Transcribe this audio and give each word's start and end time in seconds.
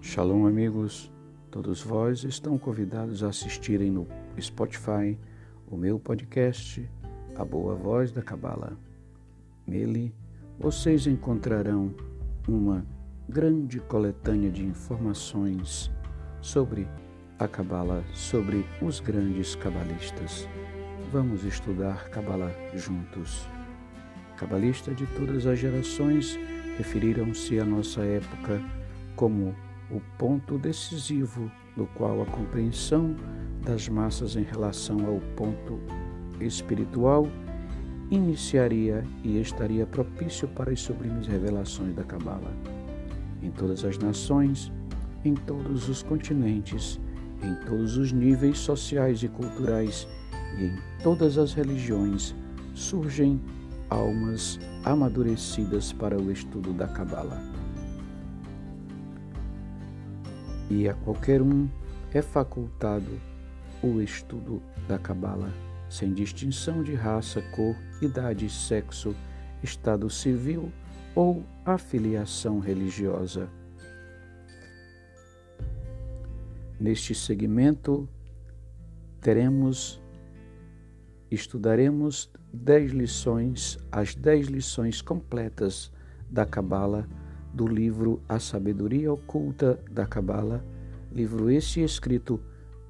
Shalom, 0.00 0.46
amigos. 0.46 1.12
Todos 1.50 1.82
vós 1.82 2.22
estão 2.22 2.56
convidados 2.56 3.24
a 3.24 3.28
assistirem 3.28 3.90
no 3.90 4.06
Spotify 4.40 5.18
o 5.66 5.76
meu 5.76 5.98
podcast, 5.98 6.88
A 7.34 7.44
Boa 7.44 7.74
Voz 7.74 8.12
da 8.12 8.22
Cabala. 8.22 8.78
Nele, 9.66 10.14
vocês 10.58 11.06
encontrarão 11.06 11.92
uma 12.46 12.86
grande 13.28 13.80
coletânea 13.80 14.50
de 14.50 14.64
informações 14.64 15.90
sobre 16.40 16.88
a 17.36 17.48
Cabala, 17.48 18.04
sobre 18.14 18.64
os 18.80 19.00
grandes 19.00 19.56
cabalistas. 19.56 20.48
Vamos 21.12 21.44
estudar 21.44 22.08
Cabala 22.08 22.54
juntos. 22.72 23.46
Cabalistas 24.36 24.96
de 24.96 25.06
todas 25.06 25.44
as 25.44 25.58
gerações 25.58 26.38
referiram-se 26.76 27.58
à 27.58 27.64
nossa 27.64 28.02
época 28.02 28.62
como 29.16 29.54
o 29.90 30.00
ponto 30.18 30.58
decisivo 30.58 31.50
no 31.76 31.86
qual 31.86 32.22
a 32.22 32.26
compreensão 32.26 33.14
das 33.64 33.88
massas 33.88 34.36
em 34.36 34.42
relação 34.42 34.98
ao 35.06 35.20
ponto 35.36 35.78
espiritual 36.40 37.26
iniciaria 38.10 39.04
e 39.22 39.40
estaria 39.40 39.86
propício 39.86 40.48
para 40.48 40.72
as 40.72 40.80
sublimes 40.80 41.26
revelações 41.26 41.94
da 41.94 42.04
Cabala. 42.04 42.52
Em 43.42 43.50
todas 43.50 43.84
as 43.84 43.98
nações, 43.98 44.72
em 45.24 45.34
todos 45.34 45.88
os 45.88 46.02
continentes, 46.02 47.00
em 47.42 47.54
todos 47.66 47.96
os 47.96 48.12
níveis 48.12 48.58
sociais 48.58 49.22
e 49.22 49.28
culturais 49.28 50.08
e 50.58 50.64
em 50.64 50.78
todas 51.02 51.38
as 51.38 51.52
religiões, 51.52 52.34
surgem 52.74 53.40
almas 53.90 54.58
amadurecidas 54.84 55.92
para 55.92 56.18
o 56.18 56.30
estudo 56.30 56.72
da 56.72 56.88
Cabala 56.88 57.57
e 60.70 60.88
a 60.88 60.94
qualquer 60.94 61.40
um 61.40 61.68
é 62.12 62.22
facultado 62.22 63.20
o 63.82 64.00
estudo 64.00 64.62
da 64.86 64.98
Cabala, 64.98 65.52
sem 65.88 66.12
distinção 66.12 66.82
de 66.82 66.94
raça, 66.94 67.42
cor, 67.54 67.76
idade, 68.02 68.48
sexo, 68.50 69.14
estado 69.62 70.08
civil 70.10 70.72
ou 71.14 71.44
afiliação 71.64 72.58
religiosa. 72.58 73.48
Neste 76.78 77.14
segmento, 77.14 78.08
teremos, 79.20 80.00
estudaremos 81.30 82.30
dez 82.52 82.92
lições, 82.92 83.78
as 83.90 84.14
dez 84.14 84.46
lições 84.46 85.02
completas 85.02 85.92
da 86.30 86.46
Cabala 86.46 87.08
do 87.58 87.66
livro 87.66 88.22
A 88.28 88.38
Sabedoria 88.38 89.12
Oculta 89.12 89.82
da 89.90 90.06
Cabala, 90.06 90.64
livro 91.10 91.50
este 91.50 91.80
escrito 91.80 92.40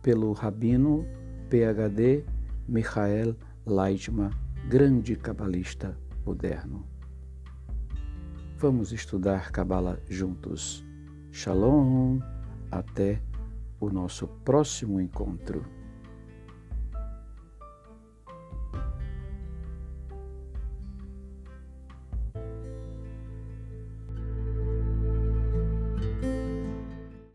pelo 0.00 0.32
rabino 0.32 1.04
PhD 1.50 2.24
Michael 2.66 3.36
Leitman, 3.66 4.30
grande 4.66 5.16
cabalista 5.16 5.94
moderno. 6.24 6.86
Vamos 8.56 8.90
estudar 8.90 9.52
Cabala 9.52 10.00
juntos. 10.08 10.82
Shalom, 11.30 12.20
até 12.70 13.20
o 13.78 13.90
nosso 13.90 14.26
próximo 14.46 14.98
encontro. 14.98 15.66